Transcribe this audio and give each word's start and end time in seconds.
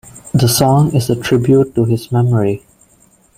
The 0.33 0.47
song 0.47 0.95
is 0.95 1.11
a 1.11 1.15
tribute 1.15 1.75
to 1.75 1.85
his 1.85 2.11
memory. 2.11 2.63